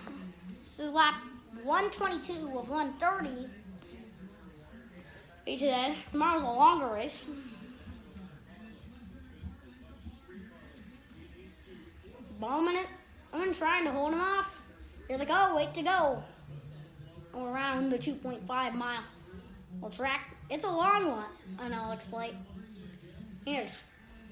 This 0.67 0.79
is 0.79 0.91
lap 0.91 1.15
122 1.63 2.57
of 2.57 2.69
130. 2.69 3.49
Today. 5.45 5.95
Tomorrow's 6.11 6.41
a 6.41 6.45
longer 6.45 6.87
race. 6.87 7.25
Bombing 12.43 12.75
it. 12.75 12.87
I'm 13.33 13.53
trying 13.53 13.85
to 13.85 13.91
hold 13.91 14.11
him 14.11 14.19
off. 14.19 14.61
Here 15.07 15.17
they 15.17 15.23
go. 15.23 15.55
Wait 15.55 15.73
to 15.75 15.81
go. 15.81 16.21
Around 17.33 17.89
the 17.89 17.97
2.5 17.97 18.45
mile 18.73 18.99
well, 19.79 19.89
track. 19.89 20.35
It's 20.49 20.65
a 20.65 20.69
long 20.69 21.07
one, 21.07 21.25
and 21.61 21.73
I'll 21.73 21.93
explain. 21.93 22.35
Here's 23.45 23.85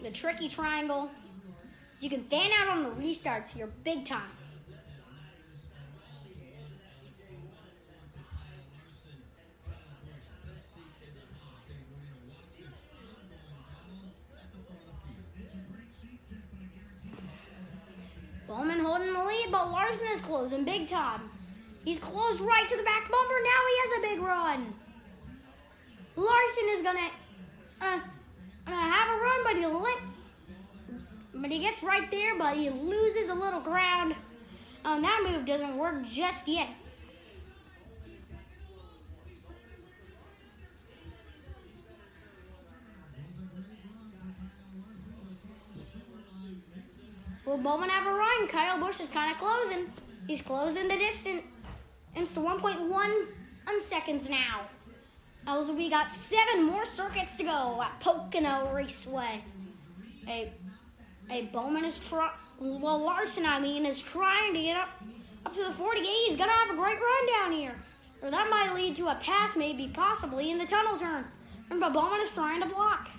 the 0.04 0.12
tricky 0.12 0.50
triangle 0.50 1.10
you 2.02 2.10
can 2.10 2.26
fan 2.26 2.52
out 2.60 2.68
on 2.68 2.84
the 2.84 2.90
restarts 2.90 3.56
here 3.56 3.70
big 3.86 4.04
time. 4.04 4.36
Bowman 19.02 19.16
holding 19.16 19.22
the 19.22 19.28
lead 19.28 19.52
but 19.52 19.72
Larson 19.72 20.08
is 20.12 20.22
closing 20.22 20.64
big 20.64 20.88
time. 20.88 21.22
He's 21.86 22.00
closed 22.00 22.42
right 22.42 22.68
to 22.68 22.78
the 22.78 22.84
back 22.84 23.10
bumper. 23.10 23.40
Now 23.44 23.62
he 23.70 23.80
has 23.80 23.98
a 23.98 24.16
big 24.16 24.22
run. 24.22 24.74
Larson 26.16 26.66
is 26.70 26.82
gonna, 26.82 27.10
uh, 27.82 28.00
gonna 28.66 28.78
have 28.78 29.10
a 29.10 29.22
run, 29.22 29.44
but 29.44 29.56
he 29.56 29.66
but 31.34 31.52
he 31.52 31.60
gets 31.60 31.82
right 31.82 32.10
there, 32.12 32.38
but 32.38 32.56
he 32.56 32.70
loses 32.70 33.30
a 33.30 33.34
little 33.34 33.62
ground. 33.62 34.16
Um, 34.86 35.02
that 35.02 35.26
move 35.28 35.46
doesn't 35.46 35.76
work 35.76 36.06
just 36.06 36.48
yet. 36.48 36.70
Will 47.52 47.58
Bowman 47.58 47.90
have 47.90 48.08
a 48.08 48.14
run? 48.14 48.48
Kyle 48.48 48.80
Busch 48.80 49.02
is 49.02 49.10
kind 49.10 49.30
of 49.30 49.38
closing. 49.38 49.92
He's 50.26 50.42
closing 50.42 50.88
the 50.88 50.96
distance. 50.96 51.42
It's 52.16 52.34
to 52.36 52.40
1.1 52.40 53.82
seconds 53.82 54.30
now. 54.30 54.62
As 55.46 55.70
we 55.70 55.90
got 55.90 56.10
seven 56.10 56.66
more 56.66 56.86
circuits 56.86 57.36
to 57.36 57.44
go 57.44 57.82
at 57.84 58.00
Pocono 58.00 58.72
Raceway. 58.74 59.44
A, 60.30 60.50
a 61.30 61.42
Bowman 61.48 61.84
is 61.84 62.00
trying, 62.00 62.32
well, 62.58 63.04
Larson, 63.04 63.46
I 63.46 63.60
mean, 63.60 63.86
is 63.86 64.02
trying 64.02 64.54
to 64.54 64.62
get 64.62 64.78
up, 64.78 64.88
up 65.46 65.54
to 65.54 65.62
the 65.62 65.72
48. 65.72 66.06
He's 66.06 66.38
going 66.38 66.50
to 66.50 66.56
have 66.56 66.70
a 66.70 66.76
great 66.76 67.00
run 67.02 67.28
down 67.38 67.52
here. 67.52 67.76
Or 68.22 68.32
that 68.32 68.50
might 68.50 68.74
lead 68.74 68.96
to 68.96 69.08
a 69.08 69.16
pass, 69.16 69.58
maybe, 69.58 69.90
possibly, 69.90 70.52
in 70.52 70.58
the 70.58 70.66
tunnel 70.66 70.96
turn. 70.96 71.26
But 71.70 71.92
Bowman 71.92 72.22
is 72.22 72.34
trying 72.34 72.62
to 72.62 72.70
block. 72.70 73.10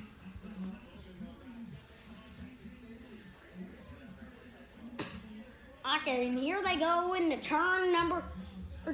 And 5.95 6.39
here 6.39 6.63
they 6.65 6.77
go 6.77 7.13
in 7.15 7.29
the 7.29 7.37
turn 7.37 7.93
number 7.93 8.25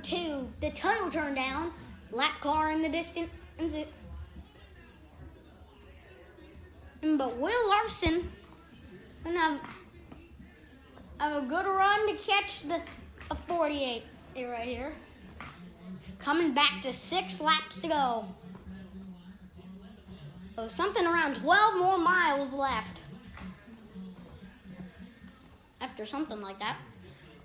two. 0.03 0.49
The 0.61 0.71
tunnel 0.71 1.11
turned 1.11 1.37
down. 1.37 1.73
Lap 2.11 2.41
car 2.41 2.73
in 2.73 2.83
the 2.83 2.89
distance. 2.89 3.31
But 7.01 7.37
Will 7.37 7.69
Larson 7.69 8.29
and 9.25 9.37
have 9.37 9.61
a 11.21 11.41
good 11.47 11.67
run 11.67 12.09
to 12.09 12.15
catch 12.23 12.63
the 12.63 12.81
a 13.31 13.35
48 13.35 14.03
right 14.37 14.69
here. 14.69 14.93
Coming 16.19 16.53
back 16.53 16.83
to 16.83 16.91
six 16.91 17.41
laps 17.41 17.81
to 17.81 17.89
go. 17.89 18.27
So 20.57 20.67
something 20.67 21.07
around 21.07 21.37
12 21.37 21.77
more 21.79 21.99
miles 21.99 22.53
left. 22.53 23.03
After 25.81 26.05
something 26.05 26.41
like 26.41 26.59
that. 26.59 26.77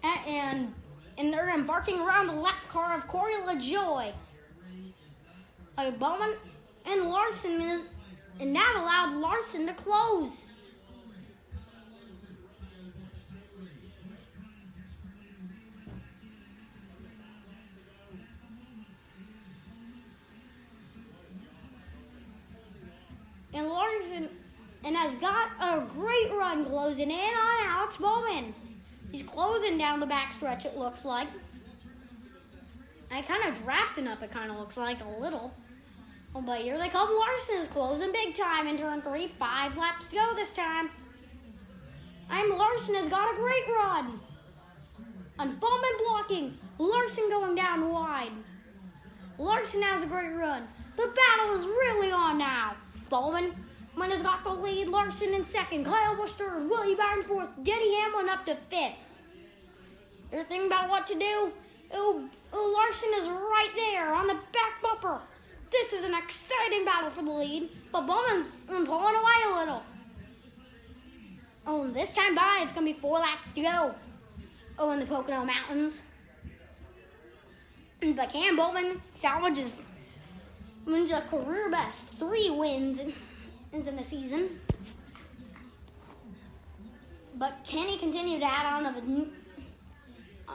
And 0.03 0.73
and 1.17 1.33
they're 1.33 1.53
embarking 1.53 1.99
around 1.99 2.27
the 2.27 2.33
lap 2.33 2.67
car 2.67 2.95
of 2.95 3.07
Corey 3.07 3.33
LaJoie. 3.33 4.11
Uh, 5.77 5.91
Bowman 5.91 6.35
and 6.85 7.03
Larson, 7.03 7.81
and 8.39 8.55
that 8.55 8.73
allowed 8.77 9.15
Larson 9.17 9.67
to 9.67 9.73
close. 9.73 10.45
And 23.55 23.67
Larson 23.67 24.29
and 24.83 24.95
has 24.95 25.15
got 25.15 25.49
a 25.61 25.85
great 25.87 26.31
run 26.33 26.65
closing 26.65 27.11
in 27.11 27.17
on 27.19 27.65
Alex 27.67 27.97
Bowman. 27.97 28.53
He's 29.13 29.21
closing 29.21 29.77
down 29.77 29.99
the 29.99 30.07
backstretch, 30.07 30.65
it 30.65 30.75
looks 30.75 31.05
like. 31.05 31.27
And 33.11 33.23
kind 33.27 33.47
of 33.47 33.63
drafting 33.63 34.07
up, 34.07 34.23
it 34.23 34.31
kind 34.31 34.49
of 34.49 34.57
looks 34.57 34.75
like 34.75 34.97
a 35.03 35.21
little. 35.21 35.53
Oh, 36.33 36.41
but 36.41 36.61
here 36.61 36.79
they 36.79 36.89
come. 36.89 37.15
Larson 37.15 37.57
is 37.57 37.67
closing 37.67 38.11
big 38.11 38.33
time 38.33 38.65
in 38.65 38.75
turn 38.75 39.03
three. 39.03 39.27
Five 39.27 39.77
laps 39.77 40.07
to 40.07 40.15
go 40.15 40.33
this 40.33 40.51
time. 40.51 40.89
I'm 42.27 42.57
Larson 42.57 42.95
has 42.95 43.07
got 43.07 43.31
a 43.31 43.35
great 43.35 43.67
run. 43.67 44.19
On 45.37 45.55
Bowman 45.57 45.91
blocking. 46.07 46.57
Larson 46.79 47.29
going 47.29 47.53
down 47.53 47.91
wide. 47.91 48.31
Larson 49.37 49.83
has 49.83 50.01
a 50.01 50.07
great 50.07 50.33
run. 50.33 50.63
The 50.95 51.13
battle 51.15 51.55
is 51.55 51.67
really 51.67 52.11
on 52.11 52.39
now. 52.39 52.75
Bowman 53.11 53.53
Has 53.97 54.21
got 54.21 54.43
the 54.43 54.51
lead. 54.51 54.89
Larson 54.89 55.33
in 55.33 55.43
second. 55.43 55.85
Kyle 55.85 56.15
Busch 56.15 56.31
third. 56.31 56.69
Willie 56.69 56.93
Byron 56.93 57.23
fourth. 57.23 57.49
Denny 57.63 57.95
Hamlin 57.95 58.29
up 58.29 58.45
to 58.45 58.55
fifth. 58.69 58.93
You're 60.31 60.43
thinking 60.43 60.67
about 60.67 60.87
what 60.87 61.07
to 61.07 61.17
do? 61.17 61.51
Oh, 61.91 62.29
Larson 62.53 63.09
is 63.15 63.27
right 63.27 63.71
there 63.75 64.13
on 64.13 64.27
the 64.27 64.33
back 64.33 64.81
bumper. 64.83 65.19
This 65.71 65.93
is 65.93 66.03
an 66.03 66.13
exciting 66.13 66.85
battle 66.85 67.09
for 67.09 67.23
the 67.23 67.31
lead, 67.31 67.69
but 67.91 68.05
Bowman 68.05 68.45
pulling 68.67 69.15
away 69.15 69.43
a 69.47 69.55
little. 69.57 69.83
Oh, 71.65 71.87
this 71.87 72.13
time 72.13 72.35
by, 72.35 72.59
it's 72.61 72.73
going 72.73 72.85
to 72.85 72.93
be 72.93 72.99
four 72.99 73.17
laps 73.17 73.51
to 73.53 73.61
go. 73.61 73.95
Oh, 74.77 74.91
in 74.91 74.99
the 74.99 75.05
Pocono 75.07 75.45
Mountains. 75.45 76.03
But 78.15 78.31
Cam 78.31 78.57
Bowman 78.57 79.01
salvages 79.15 79.79
a 80.87 81.21
career 81.21 81.71
best 81.71 82.19
three 82.19 82.51
wins 82.51 83.01
into 83.73 83.91
the 83.91 84.03
season. 84.03 84.59
But 87.35 87.57
can 87.65 87.87
he 87.87 87.97
continue 87.97 88.39
to 88.39 88.45
add 88.45 88.73
on 88.73 88.85
of 88.85 88.95
a 88.95 89.25
uh, 90.47 90.53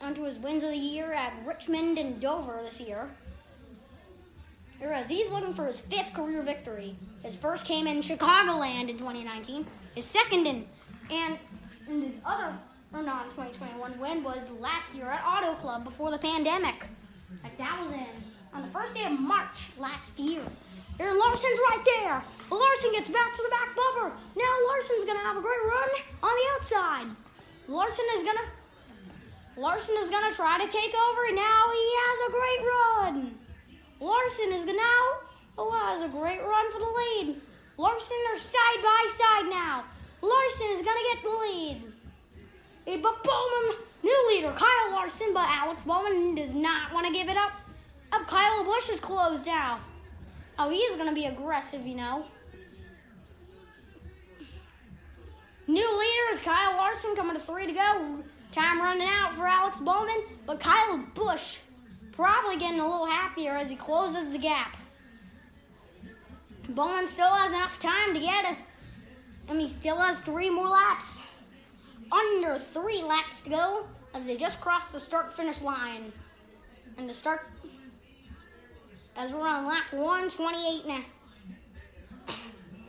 onto 0.00 0.22
his 0.22 0.38
wins 0.38 0.62
of 0.62 0.70
the 0.70 0.76
year 0.76 1.12
at 1.12 1.34
Richmond 1.44 1.98
and 1.98 2.20
Dover 2.20 2.60
this 2.62 2.80
year. 2.80 3.10
Whereas 4.78 5.08
he's 5.08 5.30
looking 5.30 5.54
for 5.54 5.66
his 5.66 5.80
fifth 5.80 6.14
career 6.14 6.42
victory. 6.42 6.94
His 7.22 7.36
first 7.36 7.66
came 7.66 7.86
in 7.86 7.98
Chicagoland 7.98 8.88
in 8.88 8.98
2019. 8.98 9.66
His 9.94 10.04
second 10.04 10.46
in 10.46 10.66
and, 11.10 11.38
his 11.86 12.18
other 12.24 12.54
or 12.92 13.02
not 13.02 13.24
2021 13.30 13.98
win 13.98 14.22
was 14.22 14.50
last 14.52 14.94
year 14.94 15.06
at 15.06 15.24
Auto 15.26 15.54
Club 15.54 15.84
before 15.84 16.10
the 16.10 16.18
pandemic. 16.18 16.86
Like 17.42 17.58
that 17.58 17.80
was 17.80 17.92
in 17.92 18.06
on 18.52 18.62
the 18.62 18.68
first 18.68 18.94
day 18.94 19.04
of 19.04 19.18
March 19.18 19.70
last 19.78 20.18
year. 20.18 20.42
Aaron 21.00 21.18
Larson's 21.18 21.58
right 21.70 21.82
there. 21.84 22.24
Larson 22.50 22.92
gets 22.92 23.08
back 23.08 23.32
to 23.32 23.42
the 23.42 23.50
back 23.50 23.74
bumper. 23.74 24.14
Now 24.36 24.52
Larson's 24.68 25.04
gonna 25.04 25.20
have 25.20 25.36
a 25.36 25.42
great 25.42 25.64
run 25.66 25.88
on 26.22 26.30
the 26.30 26.46
outside. 26.54 27.06
Larson 27.68 28.04
is 28.14 28.22
gonna 28.22 28.46
Larson 29.56 29.94
is 29.98 30.10
to 30.10 30.36
try 30.36 30.58
to 30.58 30.70
take 30.70 30.94
over. 30.94 31.32
Now 31.32 31.62
he 31.72 31.86
has 32.02 32.18
a 32.28 32.32
great 32.32 32.62
run. 32.74 33.34
Larson 34.00 34.52
is 34.52 34.64
gonna 34.64 34.78
now 34.78 35.04
oh, 35.58 35.70
has 35.72 36.02
a 36.02 36.08
great 36.08 36.42
run 36.42 36.72
for 36.72 36.78
the 36.78 36.84
lead. 36.84 37.40
Larson 37.76 38.16
are 38.30 38.36
side 38.36 38.82
by 38.82 39.06
side 39.08 39.50
now. 39.50 39.84
Larson 40.22 40.66
is 40.70 40.80
to 40.80 41.14
get 41.14 41.22
the 41.22 41.30
lead. 41.30 41.82
Hey, 42.86 42.98
but 42.98 43.22
Bowman, 43.24 43.76
new 44.02 44.28
leader, 44.28 44.52
Kyle 44.52 44.92
Larson, 44.92 45.32
but 45.32 45.46
Alex 45.48 45.84
Bowman 45.84 46.34
does 46.34 46.54
not 46.54 46.92
want 46.92 47.06
to 47.06 47.12
give 47.12 47.28
it 47.28 47.36
up. 47.36 47.52
Up, 48.12 48.26
Kyle 48.26 48.64
Busch 48.64 48.90
is 48.90 49.00
closed 49.00 49.46
now. 49.46 49.80
Oh, 50.58 50.70
he's 50.70 50.96
going 50.96 51.08
to 51.08 51.14
be 51.14 51.26
aggressive, 51.26 51.86
you 51.86 51.96
know. 51.96 52.24
New 55.66 55.98
leader 55.98 56.30
is 56.30 56.38
Kyle 56.40 56.76
Larson 56.76 57.16
coming 57.16 57.34
to 57.34 57.40
three 57.40 57.66
to 57.66 57.72
go. 57.72 58.22
Time 58.52 58.80
running 58.80 59.08
out 59.10 59.32
for 59.32 59.46
Alex 59.46 59.80
Bowman, 59.80 60.22
but 60.46 60.60
Kyle 60.60 60.98
Busch 61.14 61.60
probably 62.12 62.56
getting 62.56 62.78
a 62.78 62.88
little 62.88 63.06
happier 63.06 63.52
as 63.52 63.68
he 63.70 63.76
closes 63.76 64.30
the 64.30 64.38
gap. 64.38 64.76
Bowman 66.68 67.08
still 67.08 67.30
has 67.30 67.50
enough 67.50 67.78
time 67.80 68.14
to 68.14 68.20
get 68.20 68.52
it. 68.52 68.58
and 69.48 69.60
he 69.60 69.68
still 69.68 69.96
has 69.96 70.22
three 70.22 70.48
more 70.50 70.68
laps. 70.68 71.22
Under 72.12 72.56
three 72.58 73.02
laps 73.02 73.42
to 73.42 73.50
go 73.50 73.86
as 74.14 74.24
they 74.26 74.36
just 74.36 74.60
crossed 74.60 74.92
the 74.92 75.00
start 75.00 75.32
finish 75.32 75.60
line. 75.60 76.12
And 76.96 77.08
the 77.08 77.12
start, 77.12 77.48
as 79.16 79.32
we're 79.32 79.46
on 79.46 79.66
lap 79.66 79.92
128 79.92 80.86
now. 80.86 81.04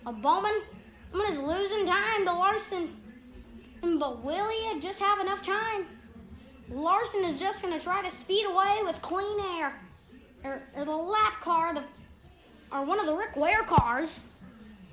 A 0.07 0.13
Bowman, 0.13 0.53
Bowman 1.11 1.27
is 1.29 1.39
losing 1.39 1.85
time 1.85 2.25
to 2.25 2.31
Larson. 2.31 2.95
But 3.81 4.23
will 4.23 4.49
he 4.49 4.79
just 4.79 4.99
have 4.99 5.19
enough 5.19 5.41
time? 5.41 5.85
Larson 6.69 7.23
is 7.23 7.39
just 7.39 7.61
going 7.61 7.77
to 7.77 7.83
try 7.83 8.01
to 8.01 8.09
speed 8.09 8.45
away 8.45 8.79
with 8.83 9.01
clean 9.01 9.39
air. 9.57 9.73
Or, 10.43 10.61
or 10.75 10.85
the 10.85 10.95
lap 10.95 11.41
car, 11.41 11.73
the, 11.73 11.83
or 12.71 12.83
one 12.83 12.99
of 12.99 13.05
the 13.05 13.15
Rick 13.15 13.35
Ware 13.35 13.63
cars, 13.63 14.25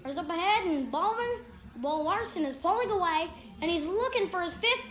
is 0.06 0.18
up 0.18 0.28
ahead, 0.28 0.66
and 0.66 0.90
Bowman, 0.90 1.40
well, 1.80 2.04
Larson 2.04 2.44
is 2.44 2.54
pulling 2.54 2.90
away, 2.90 3.28
and 3.60 3.70
he's 3.70 3.86
looking 3.86 4.28
for 4.28 4.40
his 4.40 4.54
fifth, 4.54 4.84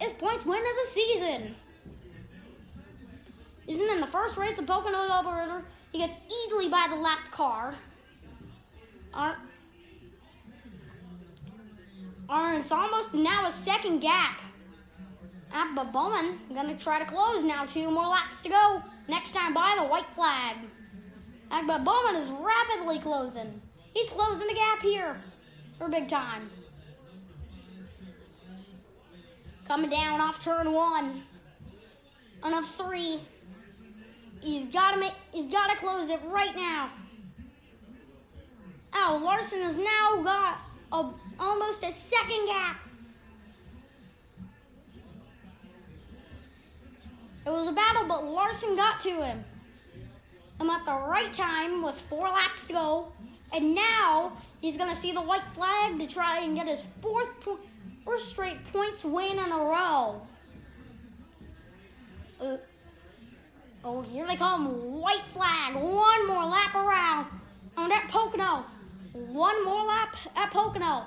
his 0.00 0.12
points 0.12 0.44
win 0.44 0.58
of 0.58 0.76
the 0.82 0.86
season. 0.86 1.54
Isn't 3.66 3.90
in 3.90 4.00
the 4.00 4.06
first 4.06 4.36
race 4.36 4.58
of 4.58 4.66
Pocono 4.66 5.06
Double 5.08 5.32
River, 5.32 5.64
he 5.92 5.98
gets 5.98 6.18
easily 6.30 6.68
by 6.68 6.86
the 6.90 6.96
lap 6.96 7.30
car. 7.30 7.74
Aren't 9.14 9.38
it's 12.58 12.72
almost 12.72 13.14
now 13.14 13.46
a 13.46 13.50
second 13.50 14.00
gap. 14.00 14.40
But 15.74 15.92
Bowman 15.92 16.38
gonna 16.54 16.76
try 16.76 16.98
to 16.98 17.04
close 17.04 17.42
now. 17.42 17.64
Two 17.64 17.90
more 17.90 18.06
laps 18.06 18.42
to 18.42 18.48
go. 18.48 18.82
Next 19.06 19.32
time 19.32 19.54
by 19.54 19.76
the 19.78 19.84
white 19.84 20.12
flag. 20.14 20.56
But 21.50 21.84
Bowman 21.84 22.16
is 22.16 22.30
rapidly 22.30 22.98
closing. 22.98 23.60
He's 23.94 24.10
closing 24.10 24.46
the 24.46 24.54
gap 24.54 24.82
here 24.82 25.16
for 25.78 25.88
big 25.88 26.08
time. 26.08 26.50
Coming 29.66 29.90
down 29.90 30.20
off 30.20 30.44
turn 30.44 30.72
one. 30.72 31.22
On 32.42 32.52
a 32.52 32.62
three. 32.62 33.20
He's 34.40 34.66
gotta 34.66 34.98
make 34.98 35.12
he's 35.32 35.46
gotta 35.46 35.76
close 35.76 36.10
it 36.10 36.20
right 36.26 36.54
now. 36.56 36.90
Oh, 38.94 39.20
Larson 39.22 39.62
has 39.62 39.76
now 39.76 40.22
got 40.22 40.58
a, 40.92 41.10
almost 41.38 41.84
a 41.84 41.90
second 41.90 42.46
gap. 42.46 42.80
It 47.46 47.50
was 47.50 47.68
a 47.68 47.72
battle, 47.72 48.04
but 48.06 48.24
Larson 48.24 48.76
got 48.76 49.00
to 49.00 49.10
him. 49.10 49.44
I'm 50.60 50.68
at 50.68 50.84
the 50.84 50.92
right 50.92 51.32
time 51.32 51.82
with 51.82 51.94
four 51.94 52.28
laps 52.28 52.66
to 52.66 52.72
go. 52.72 53.12
And 53.54 53.74
now 53.74 54.32
he's 54.60 54.76
to 54.76 54.94
see 54.94 55.12
the 55.12 55.20
white 55.20 55.44
flag 55.54 55.98
to 55.98 56.06
try 56.06 56.40
and 56.40 56.54
get 56.54 56.66
his 56.66 56.82
fourth, 57.00 57.30
fourth 58.04 58.20
straight 58.20 58.62
points 58.64 59.04
win 59.04 59.32
in 59.32 59.52
a 59.52 59.56
row. 59.56 60.20
Uh, 62.40 62.56
oh, 63.88 64.02
here 64.02 64.26
they 64.26 64.36
come. 64.36 65.00
White 65.00 65.26
flag. 65.26 65.74
One 65.74 66.28
more 66.28 66.44
lap 66.44 66.74
around. 66.74 67.26
On 67.76 67.88
that 67.88 68.08
Pocono. 68.08 68.64
One 69.12 69.64
more 69.64 69.84
lap 69.86 70.14
at 70.36 70.50
Pocono. 70.50 71.06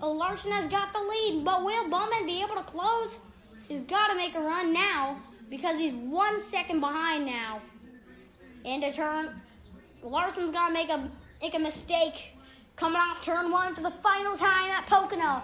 Oh, 0.00 0.12
Larson 0.12 0.52
has 0.52 0.66
got 0.66 0.92
the 0.92 0.98
lead, 0.98 1.44
but 1.44 1.64
will 1.64 1.88
Bowman 1.88 2.26
be 2.26 2.42
able 2.42 2.56
to 2.56 2.62
close? 2.62 3.20
He's 3.68 3.80
got 3.82 4.08
to 4.08 4.16
make 4.16 4.34
a 4.34 4.40
run 4.40 4.72
now 4.72 5.16
because 5.48 5.80
he's 5.80 5.94
one 5.94 6.40
second 6.40 6.80
behind 6.80 7.24
now. 7.24 7.60
And 8.64 8.84
a 8.84 8.92
turn, 8.92 9.40
Larson's 10.02 10.50
got 10.50 10.68
to 10.68 10.74
make 10.74 10.90
a 10.90 11.08
make 11.40 11.54
a 11.54 11.58
mistake 11.58 12.36
coming 12.76 13.00
off 13.00 13.20
turn 13.22 13.50
one 13.50 13.74
for 13.74 13.82
the 13.82 13.90
final 13.90 14.34
time 14.34 14.70
at 14.70 14.86
Pocono. 14.86 15.42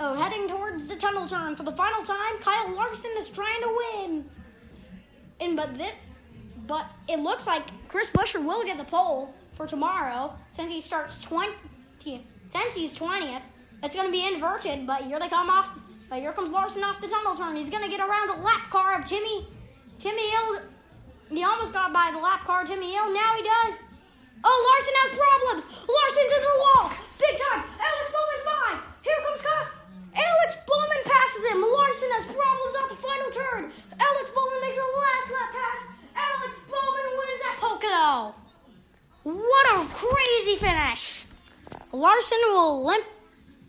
Oh, 0.00 0.14
heading 0.14 0.48
towards 0.48 0.86
the 0.88 0.96
tunnel 0.96 1.26
turn 1.26 1.56
for 1.56 1.64
the 1.64 1.72
final 1.72 2.02
time. 2.02 2.38
Kyle 2.40 2.74
Larson 2.74 3.10
is 3.18 3.30
trying 3.30 3.60
to 3.62 3.76
win. 3.76 4.24
And 5.40 5.56
but 5.56 5.76
this, 5.76 5.92
but 6.66 6.86
it 7.08 7.20
looks 7.20 7.46
like 7.46 7.62
Chris 7.88 8.10
Buescher 8.10 8.44
will 8.44 8.64
get 8.64 8.78
the 8.78 8.84
pole 8.84 9.34
for 9.52 9.66
tomorrow 9.66 10.34
since 10.50 10.70
he 10.70 10.80
starts 10.80 11.22
20 11.22 11.52
since 12.50 12.74
he's 12.74 12.94
20th. 12.98 13.42
It's 13.82 13.94
going 13.94 14.06
to 14.06 14.12
be 14.12 14.26
inverted, 14.26 14.86
but 14.86 15.02
here 15.02 15.20
they 15.20 15.28
come 15.28 15.50
off. 15.50 15.70
But 16.08 16.20
here 16.20 16.32
comes 16.32 16.50
Larson 16.50 16.82
off 16.82 17.00
the 17.00 17.08
tunnel 17.08 17.36
turn. 17.36 17.54
He's 17.54 17.70
going 17.70 17.84
to 17.84 17.90
get 17.90 18.00
around 18.00 18.28
the 18.30 18.42
lap 18.42 18.70
car 18.70 18.98
of 18.98 19.04
Timmy. 19.04 19.46
Timmy 19.98 20.30
Hill. 20.30 20.62
He 21.30 21.44
almost 21.44 21.72
got 21.72 21.92
by 21.92 22.10
the 22.12 22.18
lap 22.18 22.44
car 22.44 22.62
of 22.62 22.68
Timmy 22.68 22.92
Hill. 22.92 23.12
Now 23.12 23.34
he 23.36 23.42
does. 23.42 23.78
Oh, 24.42 24.58
Larson 24.70 24.94
has 25.02 25.10
problems. 25.18 25.64
Larson's 25.84 26.32
into 26.32 26.48
the 26.48 26.58
wall. 26.58 26.90
Big 27.18 27.36
time. 27.38 27.64
Alex 27.76 28.10
Bowman's 28.10 28.44
by. 28.46 28.78
Here 29.02 29.16
comes 29.26 29.42
Kyle. 29.42 29.77
Passes. 31.28 31.44
Larson 31.60 32.08
has 32.12 32.24
problems 32.24 32.76
off 32.76 32.88
the 32.88 32.96
final 32.96 33.30
turn. 33.30 33.70
Alex 34.00 34.30
Bowman 34.34 34.60
makes 34.60 34.78
a 34.78 34.88
last 34.98 35.32
lap 35.32 35.52
pass. 35.52 35.86
Alex 36.16 36.60
Bowman 36.68 37.08
wins 37.18 37.42
at 37.50 37.56
Pocono. 37.58 38.34
What 39.24 39.66
a 39.76 39.86
crazy 39.88 40.56
finish. 40.56 41.26
Larson 41.92 42.38
will 42.48 42.84
limp. 42.84 43.04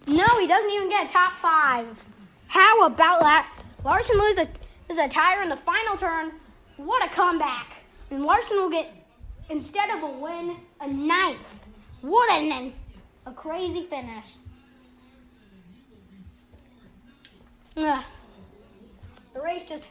No, 0.07 0.25
he 0.39 0.47
doesn't 0.47 0.71
even 0.71 0.89
get 0.89 1.09
top 1.09 1.33
five. 1.33 2.05
How 2.47 2.85
about 2.85 3.19
that? 3.21 3.51
Larson 3.83 4.17
loses 4.17 4.47
a, 4.89 5.03
a 5.03 5.09
tire 5.09 5.41
in 5.41 5.49
the 5.49 5.57
final 5.57 5.97
turn. 5.97 6.31
What 6.77 7.03
a 7.05 7.13
comeback. 7.13 7.77
And 8.09 8.23
Larson 8.23 8.57
will 8.57 8.69
get, 8.69 8.91
instead 9.49 9.89
of 9.89 10.03
a 10.03 10.07
win, 10.07 10.55
a 10.79 10.87
ninth. 10.87 11.39
What 12.01 12.31
an, 12.31 12.73
a 13.25 13.31
crazy 13.33 13.83
finish. 13.83 14.35
The 17.79 19.39
race 19.41 19.69
just 19.69 19.87